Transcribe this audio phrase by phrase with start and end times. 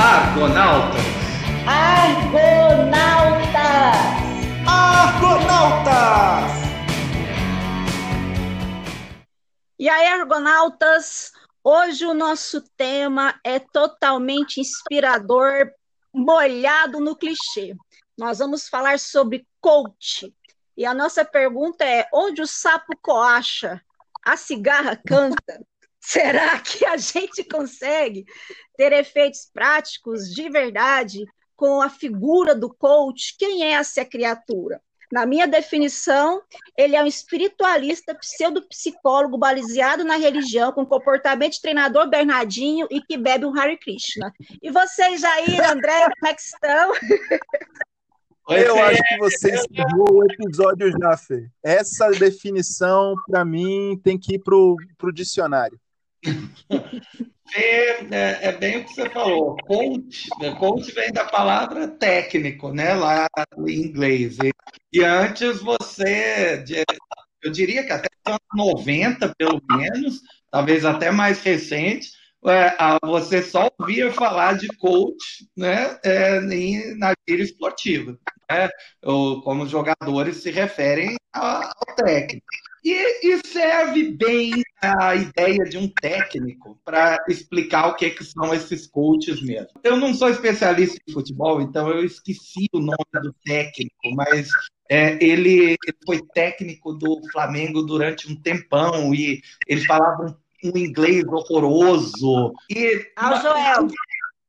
[0.00, 1.02] Argonautas.
[1.66, 2.90] Argonautas.
[4.66, 6.52] Argonautas.
[9.78, 11.32] E aí, Argonautas,
[11.62, 15.70] hoje o nosso tema é totalmente inspirador,
[16.14, 17.76] molhado no clichê.
[18.16, 20.34] Nós vamos falar sobre coach.
[20.78, 23.82] E a nossa pergunta é: onde o sapo coacha,
[24.24, 25.60] a cigarra canta?
[26.00, 28.24] Será que a gente consegue
[28.76, 33.36] ter efeitos práticos de verdade com a figura do coach?
[33.38, 34.80] Quem é essa criatura?
[35.12, 36.40] Na minha definição,
[36.78, 43.18] ele é um espiritualista pseudopsicólogo baseado na religião, com comportamento de treinador Bernardinho e que
[43.18, 44.32] bebe um Hare Krishna.
[44.62, 46.92] E vocês, Jair, André, como é que estão?
[48.48, 51.48] Eu acho que você encerrou o episódio já, Fê.
[51.62, 55.78] Essa definição, para mim, tem que ir pro, pro dicionário.
[57.52, 59.56] É, é, é, bem o que você falou.
[59.56, 60.54] Coach, né?
[60.56, 62.94] coach vem da palavra técnico, né?
[62.94, 63.26] Lá
[63.66, 64.38] em inglês.
[64.38, 64.52] E,
[64.92, 66.64] e antes você,
[67.42, 72.10] eu diria que até anos 90, pelo menos, talvez até mais recente,
[72.46, 72.74] é,
[73.04, 76.40] você só ouvia falar de coach né, é,
[76.96, 78.16] na vida esportiva,
[78.50, 78.68] né,
[79.02, 82.46] ou como os jogadores se referem ao técnico.
[82.84, 88.54] E, e, serve bem a ideia de um técnico para explicar o que, que são
[88.54, 89.68] esses coaches mesmo.
[89.82, 94.48] Eu não sou especialista em futebol, então eu esqueci o nome do técnico, mas
[94.88, 100.76] é, ele, ele, foi técnico do Flamengo durante um tempão e ele falava um um
[100.76, 102.52] inglês horroroso.
[102.68, 103.88] E, ah, o Joel.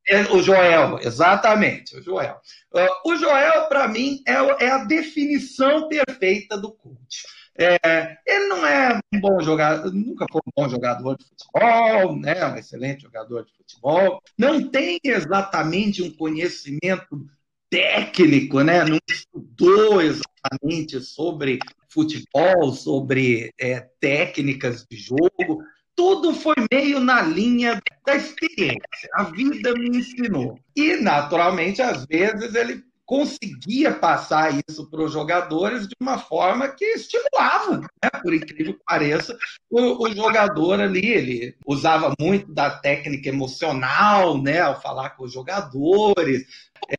[0.08, 2.40] É, o Joel, exatamente, o Joel.
[2.74, 4.32] Uh, o Joel, para mim, é,
[4.64, 7.24] é, a definição perfeita do coach.
[7.58, 12.46] É, ele não é um bom jogador, nunca foi um bom jogador de futebol, né?
[12.46, 17.26] um excelente jogador de futebol, não tem exatamente um conhecimento
[17.68, 18.84] técnico, né?
[18.84, 21.58] não estudou exatamente sobre
[21.90, 25.62] futebol, sobre é, técnicas de jogo,
[25.94, 29.08] tudo foi meio na linha da experiência.
[29.14, 30.58] A vida me ensinou.
[30.74, 36.82] E, naturalmente, às vezes ele conseguia passar isso para os jogadores de uma forma que
[36.82, 38.10] estimulava, né?
[38.22, 39.36] por incrível que pareça,
[39.70, 45.32] o, o, jogador ali, ele usava muito da técnica emocional, né, ao falar com os
[45.34, 46.46] jogadores,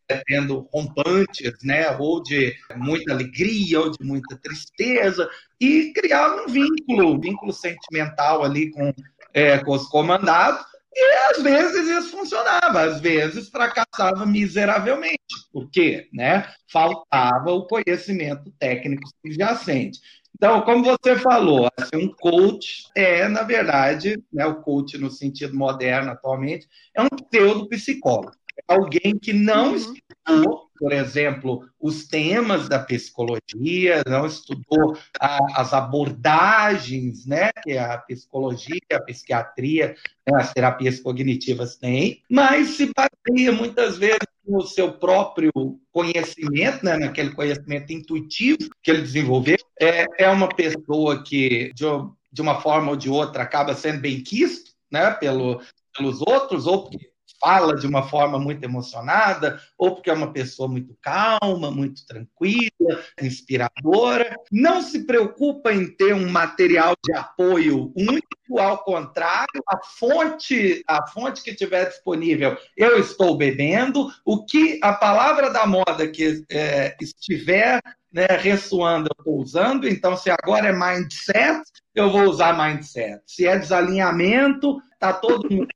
[0.07, 5.27] é, tendo rompantes, né, ou de muita alegria, ou de muita tristeza,
[5.59, 8.93] e criava um vínculo, um vínculo sentimental ali com,
[9.33, 10.63] é, com os comandados,
[10.95, 15.17] e às vezes isso funcionava, às vezes fracassava miseravelmente.
[15.51, 16.07] Por quê?
[16.13, 16.47] Né?
[16.71, 19.99] Faltava o conhecimento técnico subjacente.
[20.35, 25.55] Então, como você falou, assim, um coach é, na verdade, né, o coach no sentido
[25.55, 28.33] moderno atualmente, é um pseudo-psicólogo.
[28.57, 29.93] É alguém que não uhum.
[30.27, 37.97] Estudou, por exemplo, os temas da psicologia, não estudou a, as abordagens né, que a
[37.99, 39.95] psicologia, a psiquiatria,
[40.27, 45.51] né, as terapias cognitivas têm, mas se baseia muitas vezes no seu próprio
[45.91, 49.57] conhecimento, né, naquele conhecimento intuitivo que ele desenvolveu.
[49.79, 51.85] É, é uma pessoa que, de,
[52.31, 55.61] de uma forma ou de outra, acaba sendo bem quisto né, pelo,
[55.97, 57.12] pelos outros, ou porque
[57.43, 63.03] fala de uma forma muito emocionada, ou porque é uma pessoa muito calma, muito tranquila,
[63.21, 64.33] inspiradora.
[64.49, 71.05] Não se preocupa em ter um material de apoio único, ao contrário, a fonte, a
[71.07, 74.09] fonte que tiver disponível, eu estou bebendo.
[74.23, 77.81] O que a palavra da moda que é, estiver
[78.11, 79.87] né, ressoando, eu estou usando.
[79.87, 81.63] Então, se agora é mindset,
[81.95, 83.21] eu vou usar mindset.
[83.25, 85.67] Se é desalinhamento, tá todo mundo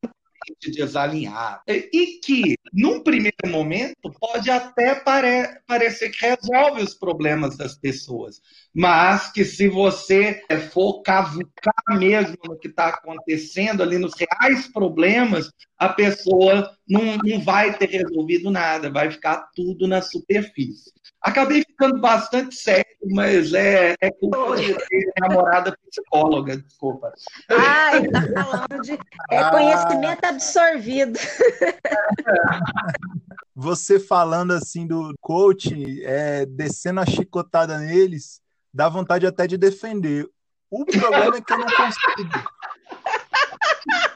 [0.62, 1.62] desalinhado.
[1.68, 8.42] E que, num primeiro momento, pode até pare parecer que resolve os problemas das pessoas,
[8.74, 10.42] mas que se você
[10.72, 17.42] for cavucar mesmo no que está acontecendo ali, nos reais problemas, a pessoa não, não
[17.42, 20.92] vai ter resolvido nada, vai ficar tudo na superfície.
[21.28, 24.78] Acabei ficando bastante sério, mas é, é culpa de
[25.20, 27.12] namorada psicóloga, desculpa.
[27.50, 28.94] Ah, está falando de
[29.30, 29.52] é ah.
[29.52, 31.20] conhecimento absorvido.
[33.54, 38.40] Você falando assim do coach, é, descendo a chicotada neles,
[38.74, 40.26] dá vontade até de defender.
[40.72, 42.40] O problema é que eu não consigo.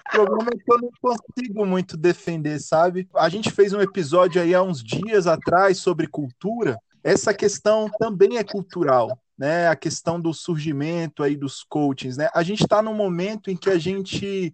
[0.07, 3.09] O problema é que eu não consigo muito defender, sabe?
[3.15, 8.37] A gente fez um episódio aí há uns dias atrás sobre cultura essa questão também
[8.37, 9.67] é cultural, né?
[9.67, 12.29] A questão do surgimento aí dos coachings, né?
[12.33, 14.53] A gente está num momento em que a gente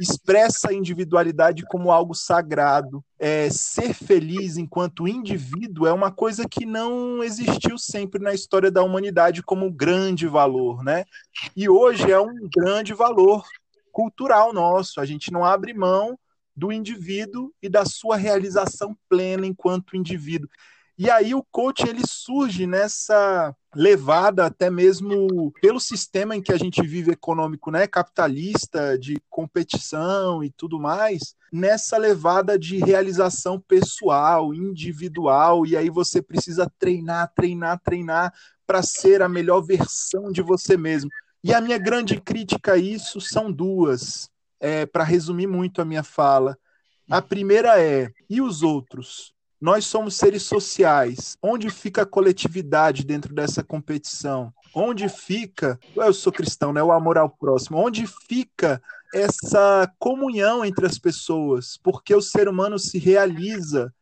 [0.00, 3.04] expressa a individualidade como algo sagrado.
[3.18, 8.82] É, ser feliz enquanto indivíduo é uma coisa que não existiu sempre na história da
[8.82, 11.04] humanidade como grande valor, né?
[11.54, 13.44] E hoje é um grande valor
[13.92, 15.00] cultural nosso.
[15.00, 16.18] A gente não abre mão
[16.56, 20.48] do indivíduo e da sua realização plena enquanto indivíduo.
[21.02, 26.58] E aí o coach ele surge nessa levada até mesmo pelo sistema em que a
[26.58, 34.52] gente vive econômico, né, capitalista, de competição e tudo mais, nessa levada de realização pessoal,
[34.52, 38.34] individual, e aí você precisa treinar, treinar, treinar
[38.66, 41.08] para ser a melhor versão de você mesmo.
[41.42, 44.28] E a minha grande crítica a isso são duas,
[44.60, 46.58] é, para resumir muito a minha fala.
[47.10, 49.32] A primeira é: e os outros?
[49.60, 51.36] Nós somos seres sociais.
[51.42, 54.52] Onde fica a coletividade dentro dessa competição?
[54.74, 56.82] Onde fica, eu sou cristão, né?
[56.82, 57.76] O amor ao próximo.
[57.78, 61.76] Onde fica essa comunhão entre as pessoas?
[61.82, 63.92] Porque o ser humano se realiza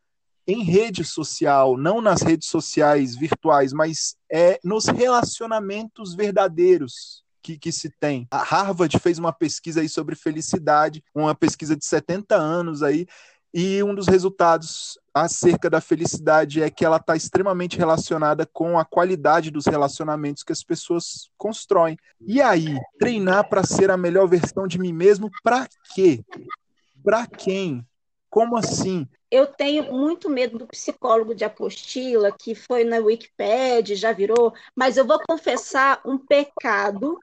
[0.47, 7.23] em rede social, não nas redes sociais virtuais, mas é nos relacionamentos verdadeiros.
[7.41, 8.27] Que, que, se tem.
[8.31, 13.07] A Harvard fez uma pesquisa aí sobre felicidade, uma pesquisa de 70 anos aí,
[13.53, 18.85] e um dos resultados acerca da felicidade é que ela está extremamente relacionada com a
[18.85, 21.97] qualidade dos relacionamentos que as pessoas constroem.
[22.21, 26.23] E aí, treinar para ser a melhor versão de mim mesmo, para quê?
[27.03, 27.85] Para quem?
[28.29, 29.07] Como assim?
[29.31, 34.97] Eu tenho muito medo do psicólogo de apostila, que foi na Wikipedia, já virou, mas
[34.97, 37.19] eu vou confessar um pecado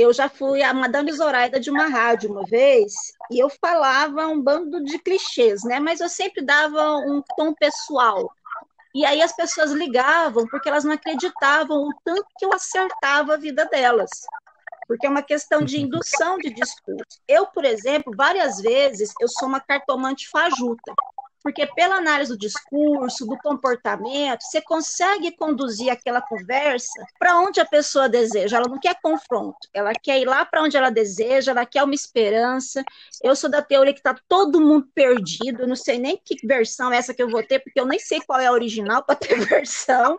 [0.00, 2.92] eu já fui a Madame Zoraida de uma rádio uma vez
[3.30, 5.78] e eu falava um bando de clichês, né?
[5.78, 8.32] Mas eu sempre dava um tom pessoal.
[8.94, 13.36] E aí as pessoas ligavam porque elas não acreditavam o tanto que eu acertava a
[13.36, 14.10] vida delas.
[14.88, 17.20] Porque é uma questão de indução de discurso.
[17.28, 20.92] Eu, por exemplo, várias vezes eu sou uma cartomante fajuta
[21.42, 27.64] porque pela análise do discurso, do comportamento, você consegue conduzir aquela conversa para onde a
[27.64, 28.58] pessoa deseja.
[28.58, 31.94] Ela não quer confronto, ela quer ir lá para onde ela deseja, ela quer uma
[31.94, 32.84] esperança.
[33.22, 36.92] Eu sou da teoria que está todo mundo perdido, eu não sei nem que versão
[36.92, 39.16] é essa que eu vou ter, porque eu nem sei qual é a original para
[39.16, 40.16] ter versão.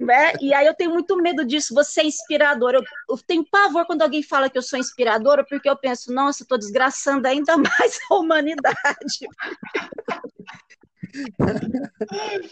[0.00, 0.32] Né?
[0.40, 2.78] E aí eu tenho muito medo disso, você é inspiradora.
[2.78, 6.42] Eu, eu tenho pavor quando alguém fala que eu sou inspiradora, porque eu penso, nossa,
[6.42, 9.28] estou desgraçando ainda mais a humanidade.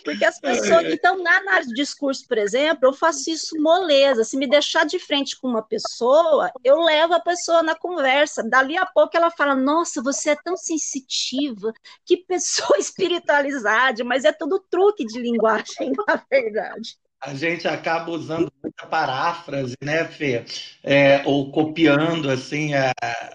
[0.05, 0.85] Porque as pessoas.
[0.93, 4.25] Então, na análise de discurso, por exemplo, eu faço isso moleza.
[4.25, 8.43] Se me deixar de frente com uma pessoa, eu levo a pessoa na conversa.
[8.43, 11.73] Dali a pouco ela fala: Nossa, você é tão sensitiva,
[12.05, 18.51] que pessoa espiritualizada, mas é tudo truque de linguagem, na verdade a gente acaba usando
[18.63, 20.45] muita paráfrase, né, Fê?
[20.83, 22.93] É, ou copiando assim a,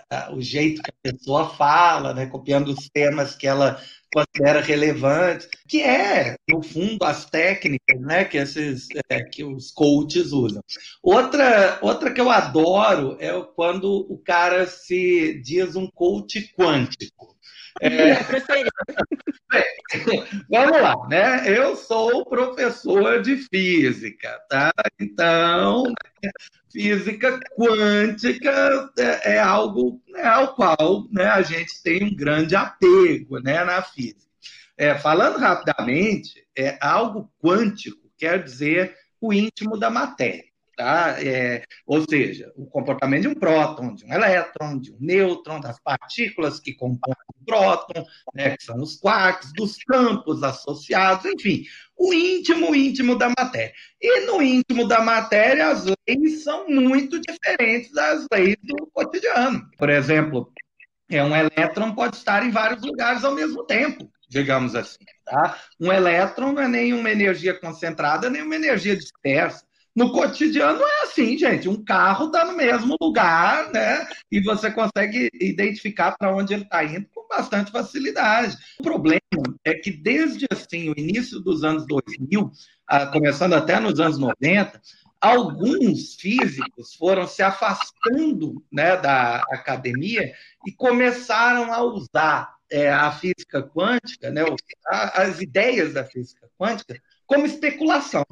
[0.09, 2.25] a, o jeito que a pessoa fala, né?
[2.25, 3.79] Copiando os temas que ela
[4.15, 10.31] considera relevantes, que é, no fundo, as técnicas, né, que esses é, que os coaches
[10.31, 10.63] usam.
[11.03, 17.34] Outra, outra que eu adoro é quando o cara se diz um coach quântico.
[17.81, 18.15] É...
[20.49, 21.43] Vamos lá, né?
[21.47, 24.71] Eu sou professor de física, tá?
[24.99, 25.83] Então,
[26.71, 33.39] física quântica é, é algo né, ao qual né, a gente tem um grande apego
[33.39, 34.25] né, na física.
[34.77, 40.43] É, falando rapidamente, é, algo quântico quer dizer o íntimo da matéria.
[40.75, 41.15] Tá?
[41.23, 45.79] É, ou seja, o comportamento de um próton, de um elétron, de um nêutron, das
[45.79, 51.63] partículas que compõem o próton, né, que são os quarks, dos campos associados, enfim,
[51.97, 53.73] o íntimo, íntimo da matéria.
[54.01, 59.69] E no íntimo da matéria, as leis são muito diferentes das leis do cotidiano.
[59.77, 60.51] Por exemplo,
[61.09, 65.05] é um elétron pode estar em vários lugares ao mesmo tempo, digamos assim.
[65.23, 65.57] Tá?
[65.79, 69.63] Um elétron não é nem uma energia concentrada, nem uma energia dispersa.
[69.95, 71.69] No cotidiano é assim, gente.
[71.69, 74.05] Um carro está no mesmo lugar, né?
[74.29, 78.57] E você consegue identificar para onde ele está indo com bastante facilidade.
[78.79, 79.21] O problema
[79.63, 82.51] é que desde assim o início dos anos 2000,
[82.85, 84.81] ah, começando até nos anos 90,
[85.21, 90.33] alguns físicos foram se afastando né, da academia
[90.67, 94.43] e começaram a usar é, a física quântica, né,
[94.87, 98.25] as ideias da física quântica, como especulação.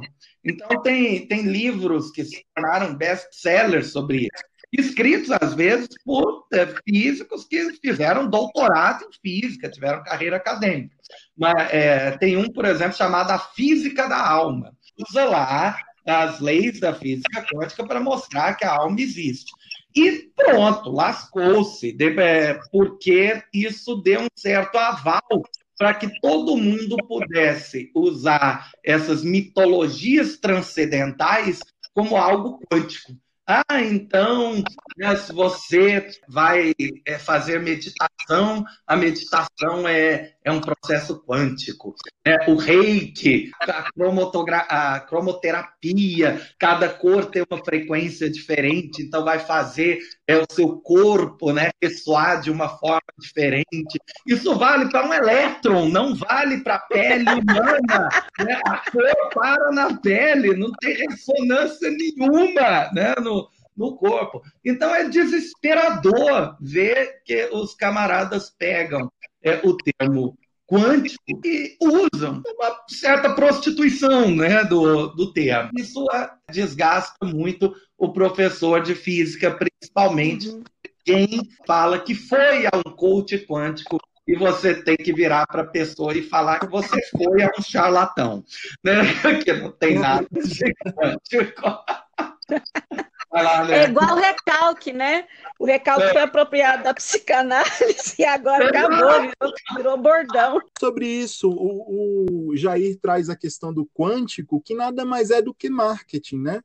[0.43, 6.65] Então, tem, tem livros que se tornaram best-sellers sobre isso, escritos, às vezes, por é,
[6.83, 10.95] físicos que fizeram doutorado em física, tiveram carreira acadêmica.
[11.37, 14.75] Mas, é, tem um, por exemplo, chamado A Física da Alma.
[15.07, 19.51] Usa lá as leis da física quântica para mostrar que a alma existe.
[19.95, 25.21] E pronto, lascou-se, é, porque isso deu um certo aval
[25.77, 31.59] para que todo mundo pudesse usar essas mitologias transcendentais
[31.93, 33.13] como algo quântico.
[33.45, 34.63] Ah, então,
[34.97, 36.73] né, se você vai
[37.05, 41.95] é, fazer meditação, a meditação é, é um processo quântico.
[42.25, 42.37] Né?
[42.47, 43.87] O reiki, a,
[44.95, 51.51] a cromoterapia, cada cor tem uma frequência diferente, então vai fazer é, o seu corpo
[51.51, 53.99] né, ressoar de uma forma diferente.
[54.27, 58.09] Isso vale para um elétron, não vale para a pele humana.
[58.39, 58.59] Né?
[58.65, 64.41] A cor para na pele, não tem ressonância nenhuma né, no, no corpo.
[64.63, 69.11] Então é desesperador ver que os camaradas pegam
[69.43, 75.69] é, o termo quântico e usam uma certa prostituição né, do, do termo.
[75.77, 76.05] Isso
[76.51, 80.63] desgasta muito o professor de física, principalmente uhum.
[81.05, 85.67] quem fala que foi a um coach quântico e você tem que virar para a
[85.67, 88.43] pessoa e falar que você foi a um charlatão,
[88.83, 89.01] né?
[89.43, 91.83] que não tem nada de quântico.
[93.41, 93.79] Lá, né?
[93.79, 95.27] É igual o recalque, né?
[95.57, 96.11] O recalque é.
[96.13, 100.61] foi apropriado da psicanálise e agora acabou, virou, virou, bordão.
[100.79, 105.53] Sobre isso, o, o Jair traz a questão do quântico, que nada mais é do
[105.53, 106.61] que marketing, né?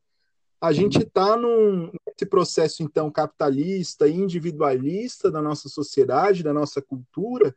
[0.61, 7.55] A gente está nesse processo, então, capitalista e individualista da nossa sociedade, da nossa cultura,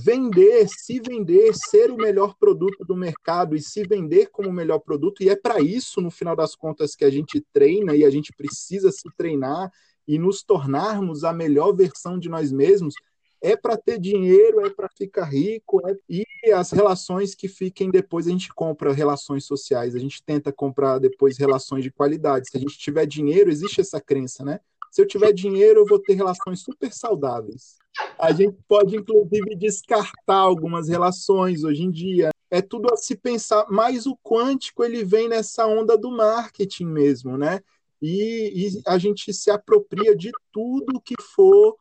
[0.00, 4.78] vender, se vender, ser o melhor produto do mercado e se vender como o melhor
[4.78, 8.10] produto, e é para isso, no final das contas, que a gente treina e a
[8.10, 9.70] gente precisa se treinar
[10.06, 12.94] e nos tornarmos a melhor versão de nós mesmos,
[13.40, 15.94] é para ter dinheiro, é para ficar rico, é...
[16.08, 20.98] e as relações que fiquem depois a gente compra relações sociais, a gente tenta comprar
[20.98, 22.48] depois relações de qualidade.
[22.48, 24.60] Se a gente tiver dinheiro, existe essa crença, né?
[24.90, 27.76] Se eu tiver dinheiro, eu vou ter relações super saudáveis.
[28.18, 32.30] A gente pode, inclusive, descartar algumas relações hoje em dia.
[32.50, 33.66] É tudo a se pensar.
[33.70, 37.60] Mas o quântico ele vem nessa onda do marketing mesmo, né?
[38.00, 41.76] E, e a gente se apropria de tudo que for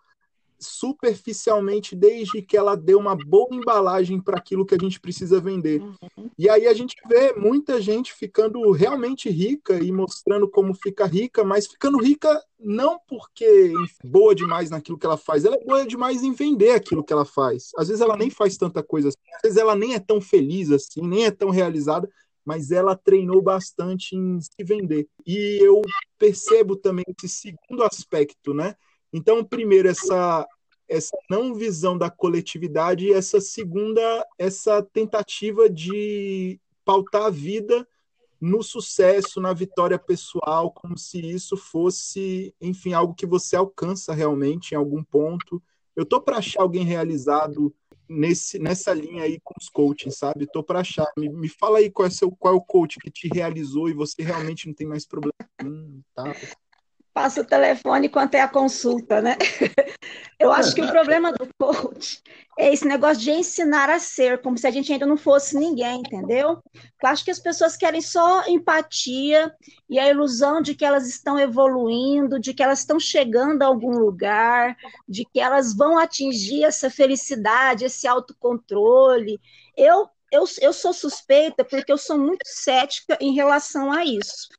[0.66, 5.82] superficialmente desde que ela dê uma boa embalagem para aquilo que a gente precisa vender.
[5.82, 6.30] Uhum.
[6.38, 11.44] E aí a gente vê muita gente ficando realmente rica e mostrando como fica rica,
[11.44, 15.86] mas ficando rica não porque é boa demais naquilo que ela faz, ela é boa
[15.86, 17.70] demais em vender aquilo que ela faz.
[17.78, 20.72] Às vezes ela nem faz tanta coisa assim, às vezes ela nem é tão feliz
[20.72, 22.10] assim, nem é tão realizada,
[22.46, 25.08] mas ela treinou bastante em se vender.
[25.26, 25.82] E eu
[26.18, 28.76] percebo também esse segundo aspecto, né?
[29.12, 30.46] Então, primeiro, essa,
[30.88, 37.88] essa não visão da coletividade e essa segunda, essa tentativa de pautar a vida
[38.40, 44.74] no sucesso, na vitória pessoal, como se isso fosse, enfim, algo que você alcança realmente
[44.74, 45.62] em algum ponto.
[45.96, 47.74] Eu tô para achar alguém realizado
[48.08, 50.46] nesse, nessa linha aí com os coaching, sabe?
[50.46, 51.08] Tô para achar.
[51.18, 53.94] Me, me fala aí qual é, seu, qual é o coach que te realizou e
[53.94, 55.34] você realmente não tem mais problema.
[55.64, 56.36] Hum, tá
[57.16, 59.38] passa o telefone enquanto é a consulta, né?
[60.38, 62.22] Eu acho que o problema do coach
[62.60, 66.02] é esse negócio de ensinar a ser, como se a gente ainda não fosse ninguém,
[66.02, 66.62] entendeu?
[66.74, 69.56] Eu acho que as pessoas querem só empatia
[69.90, 73.98] e a ilusão de que elas estão evoluindo, de que elas estão chegando a algum
[73.98, 74.76] lugar,
[75.08, 79.40] de que elas vão atingir essa felicidade, esse autocontrole.
[79.78, 84.50] Eu eu, eu sou suspeita porque eu sou muito cética em relação a isso.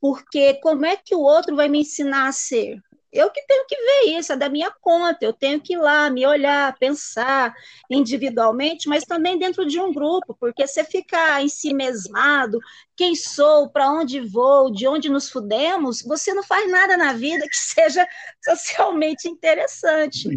[0.00, 2.78] Porque como é que o outro vai me ensinar a ser?
[3.12, 6.08] Eu que tenho que ver isso, é da minha conta, eu tenho que ir lá,
[6.08, 7.54] me olhar, pensar
[7.90, 12.58] individualmente, mas também dentro de um grupo, porque você ficar em si mesmado,
[12.96, 17.46] quem sou, para onde vou, de onde nos fudemos, você não faz nada na vida
[17.46, 18.06] que seja
[18.42, 20.30] socialmente interessante.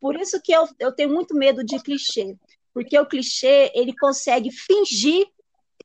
[0.00, 2.34] Por isso que eu, eu tenho muito medo de clichê
[2.72, 5.26] porque o clichê ele consegue fingir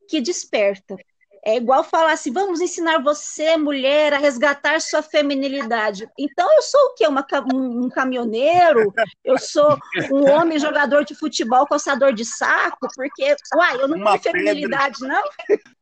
[0.08, 0.96] que desperta.
[1.48, 6.10] É igual falar assim: vamos ensinar você, mulher, a resgatar sua feminilidade.
[6.20, 7.08] Então, eu sou o quê?
[7.08, 8.94] Uma, um caminhoneiro?
[9.24, 9.78] Eu sou
[10.12, 12.88] um homem jogador de futebol, calçador de saco?
[12.94, 15.24] Porque, uai, eu não Uma tenho feminilidade, não?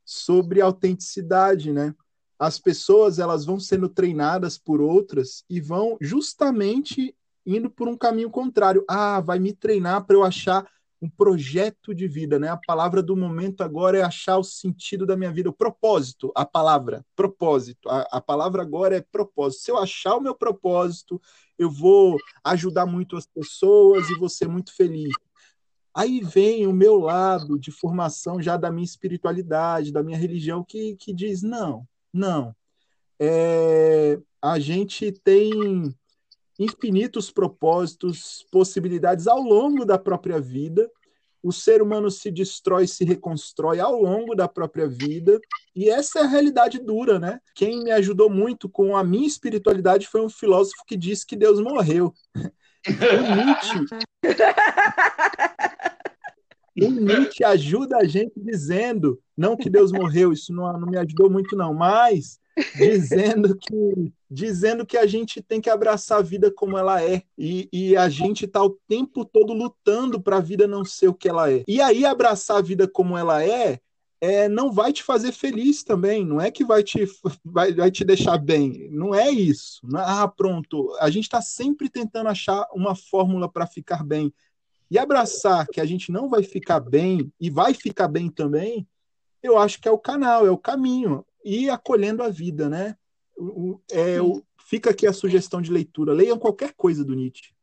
[0.04, 1.96] Sobre autenticidade, né?
[2.38, 8.30] As pessoas elas vão sendo treinadas por outras e vão justamente indo por um caminho
[8.30, 8.84] contrário.
[8.88, 10.68] Ah, vai me treinar para eu achar
[11.02, 12.50] um projeto de vida, né?
[12.50, 16.46] A palavra do momento agora é achar o sentido da minha vida, o propósito, a
[16.46, 17.90] palavra, propósito.
[17.90, 19.64] A, a palavra agora é propósito.
[19.64, 21.22] Se eu achar o meu propósito,
[21.58, 25.14] eu vou ajudar muito as pessoas e vou ser muito feliz.
[25.94, 30.96] Aí vem o meu lado de formação já da minha espiritualidade, da minha religião, que,
[30.98, 32.56] que diz: não, não.
[33.20, 35.96] É, a gente tem
[36.58, 40.90] infinitos propósitos, possibilidades ao longo da própria vida.
[41.44, 45.40] O ser humano se destrói, se reconstrói ao longo da própria vida,
[45.76, 47.40] e essa é a realidade dura, né?
[47.54, 51.62] Quem me ajudou muito com a minha espiritualidade foi um filósofo que disse que Deus
[51.62, 52.12] morreu.
[52.88, 53.86] O Nietzsche,
[56.82, 61.30] o Nietzsche ajuda a gente dizendo, não que Deus morreu, isso não, não me ajudou
[61.30, 62.40] muito não, mas
[62.76, 67.70] dizendo que dizendo que a gente tem que abraçar a vida como ela é e,
[67.72, 71.30] e a gente está o tempo todo lutando para a vida não ser o que
[71.30, 71.64] ela é.
[71.66, 73.80] E aí abraçar a vida como ela é,
[74.20, 77.08] é não vai te fazer feliz também, não é que vai te
[77.46, 79.80] vai, vai te deixar bem, não é isso.
[79.96, 84.34] É, ah, pronto, a gente está sempre tentando achar uma fórmula para ficar bem.
[84.92, 88.86] E abraçar que a gente não vai ficar bem e vai ficar bem também,
[89.42, 92.98] eu acho que é o canal, é o caminho e acolhendo a vida, né?
[93.92, 96.14] É, o, fica aqui a sugestão de leitura.
[96.14, 97.54] Leiam qualquer coisa do Nietzsche.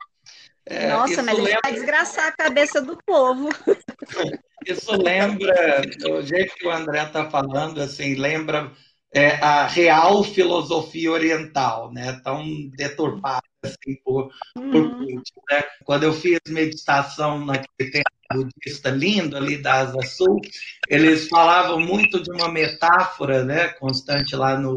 [0.64, 1.52] É, Nossa, mas lembra...
[1.52, 3.48] ele vai desgraçar a cabeça do povo.
[4.66, 8.72] Isso lembra, o jeito que o André está falando, assim, lembra
[9.12, 12.20] é, a real filosofia oriental, né?
[12.22, 14.70] Tão deturpada assim por, uhum.
[14.70, 15.62] por Putin, né?
[15.84, 20.40] Quando eu fiz meditação naquele tempo budista lindo ali da Asa Sul,
[20.88, 24.76] eles falavam muito de uma metáfora, né, constante lá no,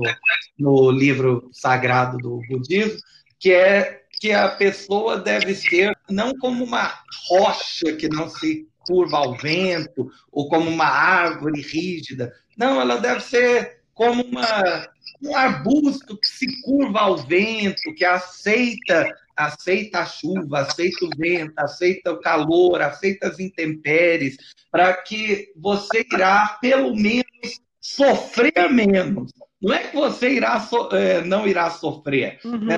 [0.57, 2.99] no livro sagrado do budismo,
[3.39, 6.93] que é que a pessoa deve ser não como uma
[7.27, 12.31] rocha que não se curva ao vento ou como uma árvore rígida.
[12.57, 14.87] Não, ela deve ser como uma,
[15.21, 21.53] um arbusto que se curva ao vento, que aceita aceita a chuva, aceita o vento,
[21.57, 24.37] aceita o calor, aceita as intempéries,
[24.71, 27.25] para que você irá, pelo menos,
[27.79, 29.31] sofrer menos.
[29.61, 32.39] Não é que você irá so é, não irá sofrer.
[32.43, 32.65] Uhum.
[32.65, 32.77] Né?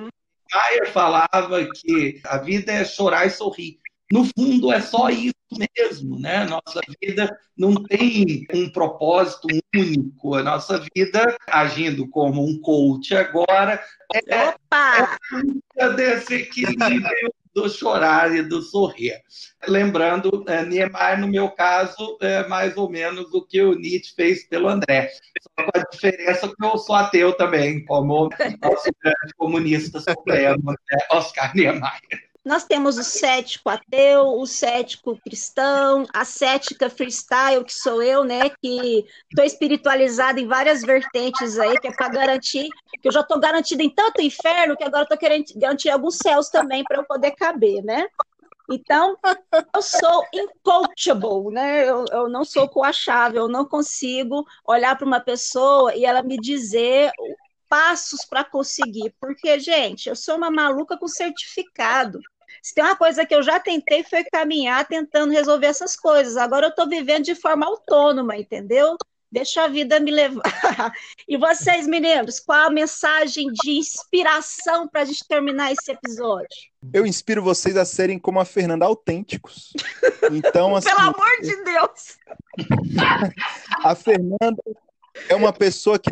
[0.94, 3.80] Falava que a vida é chorar e sorrir.
[4.12, 5.36] No fundo, é só isso
[5.78, 6.46] mesmo, né?
[6.46, 10.36] Nossa vida não tem um propósito único.
[10.36, 13.82] A nossa vida, agindo como um coach agora,
[14.14, 15.18] é, Opa!
[15.76, 19.20] é desse equilíbrio do chorar e do sorrir.
[19.68, 24.48] Lembrando, é, Niemeyer, no meu caso, é mais ou menos o que o Nietzsche fez
[24.48, 25.10] pelo André.
[25.42, 28.30] Só com a diferença que eu sou ateu também, como
[28.62, 30.98] nosso grande comunista supremo, né?
[31.12, 32.28] Oscar Niemeyer.
[32.48, 38.50] Nós temos o cético ateu, o cético cristão, a cética freestyle, que sou eu, né?
[38.62, 42.70] Que estou espiritualizada em várias vertentes aí, que é para garantir,
[43.02, 46.48] que eu já estou garantida em tanto inferno que agora estou querendo garantir alguns céus
[46.48, 48.08] também para eu poder caber, né?
[48.70, 49.18] Então,
[49.76, 51.84] eu sou incoachable, né?
[51.84, 56.38] Eu, eu não sou coachável, eu não consigo olhar para uma pessoa e ela me
[56.38, 57.12] dizer
[57.68, 62.22] passos para conseguir, porque, gente, eu sou uma maluca com certificado.
[62.68, 66.36] Se tem uma coisa que eu já tentei foi caminhar tentando resolver essas coisas.
[66.36, 68.98] Agora eu estou vivendo de forma autônoma, entendeu?
[69.32, 70.44] Deixa a vida me levar.
[71.30, 76.48] E vocês, meninos, qual a mensagem de inspiração para a gente terminar esse episódio?
[76.92, 79.72] Eu inspiro vocês a serem como a Fernanda, autênticos.
[80.30, 82.18] Então, assim, Pelo amor de Deus!
[83.82, 84.62] a Fernanda
[85.30, 86.12] é uma pessoa que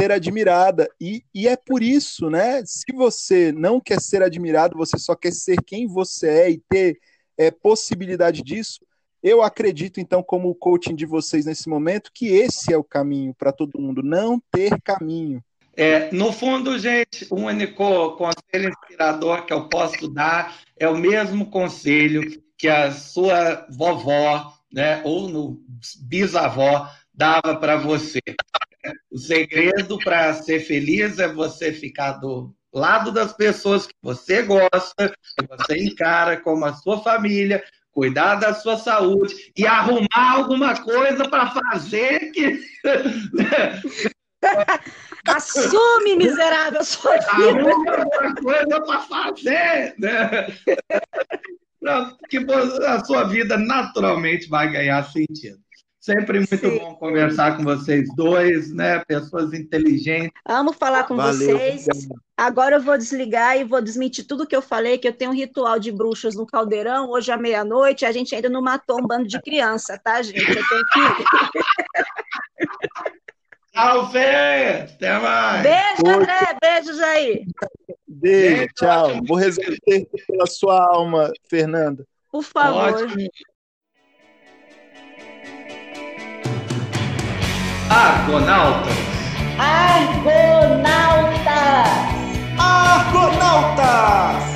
[0.00, 0.88] ser admirada.
[1.00, 2.62] E, e é por isso, né?
[2.64, 6.98] Se você não quer ser admirado, você só quer ser quem você é e ter
[7.36, 8.80] é, possibilidade disso,
[9.22, 13.34] eu acredito, então, como o coaching de vocês nesse momento, que esse é o caminho
[13.34, 15.42] para todo mundo, não ter caminho.
[15.76, 21.46] É, no fundo, gente, o único conselho inspirador que eu posso dar é o mesmo
[21.50, 25.62] conselho que a sua vovó, né, ou no
[26.00, 28.20] bisavó, dava para você.
[29.10, 35.12] O segredo para ser feliz é você ficar do lado das pessoas que você gosta,
[35.38, 41.28] que você encara como a sua família, cuidar da sua saúde e arrumar alguma coisa
[41.28, 42.60] para fazer que.
[45.26, 47.30] Assume, miserável, sua vida.
[47.30, 50.46] Arruma alguma coisa para fazer, né?
[52.30, 52.38] que
[52.86, 55.58] a sua vida naturalmente vai ganhar sentido.
[56.00, 56.78] Sempre muito Sim.
[56.78, 59.04] bom conversar com vocês dois, né?
[59.06, 60.32] Pessoas inteligentes.
[60.46, 61.34] Amo falar com Valeu.
[61.34, 61.86] vocês.
[62.34, 65.34] Agora eu vou desligar e vou desmentir tudo que eu falei, que eu tenho um
[65.34, 69.28] ritual de bruxas no caldeirão, hoje à meia-noite, a gente ainda não matou um bando
[69.28, 70.40] de criança, tá, gente?
[70.40, 71.00] Eu tenho que.
[73.74, 74.88] Tchau, Fê!
[74.94, 75.62] Até mais!
[75.62, 76.56] Beijo, André!
[76.62, 77.44] Beijo, Jair!
[78.08, 79.20] Beijo, tchau.
[79.28, 82.06] Vou responder pela sua alma, Fernanda.
[82.32, 82.94] Por favor.
[82.94, 83.28] Ótimo.
[87.90, 88.94] Argonautas!
[89.58, 90.80] Argonautas!
[92.56, 94.49] Argonautas!